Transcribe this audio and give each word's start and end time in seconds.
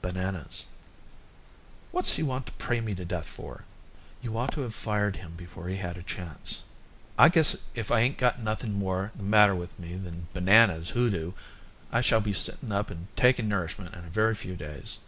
"Bananas." 0.00 0.64
"What's 1.92 2.14
he 2.14 2.22
want 2.22 2.46
to 2.46 2.52
pray 2.52 2.80
me 2.80 2.94
to 2.94 3.04
death 3.04 3.26
for?" 3.26 3.66
"You 4.22 4.38
ought 4.38 4.50
to 4.54 4.62
have 4.62 4.74
fired 4.74 5.16
him 5.16 5.34
before 5.36 5.68
he 5.68 5.76
had 5.76 5.98
a 5.98 6.02
chance." 6.02 6.62
"I 7.18 7.28
guess 7.28 7.54
if 7.74 7.90
I 7.90 8.00
ain't 8.00 8.16
got 8.16 8.40
nothing 8.40 8.72
more 8.72 9.12
the 9.14 9.24
matter 9.24 9.54
with 9.54 9.78
me 9.78 9.98
than 9.98 10.28
Bananas' 10.32 10.94
hoodoo 10.96 11.32
I 11.92 12.00
shall 12.00 12.22
be 12.22 12.32
sitting 12.32 12.72
up 12.72 12.90
and 12.90 13.14
taking 13.14 13.46
nourishment 13.46 13.92
in 13.92 14.06
a 14.06 14.10
very 14.10 14.34
few 14.34 14.56
days." 14.56 15.00